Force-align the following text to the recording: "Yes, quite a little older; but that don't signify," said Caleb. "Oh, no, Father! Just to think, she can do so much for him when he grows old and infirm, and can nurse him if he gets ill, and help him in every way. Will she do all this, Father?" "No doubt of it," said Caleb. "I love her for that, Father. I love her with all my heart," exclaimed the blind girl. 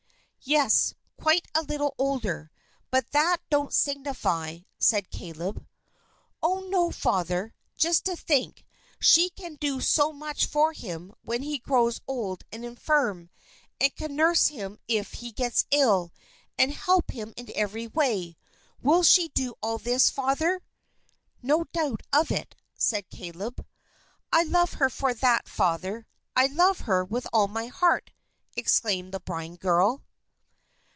"Yes, 0.43 0.95
quite 1.17 1.47
a 1.53 1.61
little 1.61 1.93
older; 1.99 2.49
but 2.89 3.11
that 3.11 3.37
don't 3.51 3.71
signify," 3.71 4.61
said 4.79 5.11
Caleb. 5.11 5.67
"Oh, 6.41 6.61
no, 6.61 6.89
Father! 6.89 7.53
Just 7.77 8.05
to 8.05 8.15
think, 8.15 8.65
she 8.99 9.29
can 9.29 9.53
do 9.57 9.79
so 9.79 10.11
much 10.11 10.47
for 10.47 10.73
him 10.73 11.13
when 11.21 11.43
he 11.43 11.59
grows 11.59 12.01
old 12.07 12.43
and 12.51 12.65
infirm, 12.65 13.29
and 13.79 13.95
can 13.95 14.15
nurse 14.15 14.47
him 14.47 14.79
if 14.87 15.13
he 15.13 15.31
gets 15.31 15.67
ill, 15.69 16.11
and 16.57 16.73
help 16.73 17.11
him 17.11 17.35
in 17.37 17.51
every 17.53 17.85
way. 17.85 18.35
Will 18.81 19.03
she 19.03 19.27
do 19.27 19.53
all 19.61 19.77
this, 19.77 20.09
Father?" 20.09 20.63
"No 21.43 21.65
doubt 21.65 22.01
of 22.11 22.31
it," 22.31 22.55
said 22.73 23.11
Caleb. 23.11 23.63
"I 24.33 24.41
love 24.41 24.73
her 24.73 24.89
for 24.89 25.13
that, 25.13 25.47
Father. 25.47 26.07
I 26.35 26.47
love 26.47 26.79
her 26.81 27.05
with 27.05 27.27
all 27.31 27.47
my 27.47 27.67
heart," 27.67 28.09
exclaimed 28.57 29.11
the 29.13 29.19
blind 29.19 29.59
girl. 29.59 30.01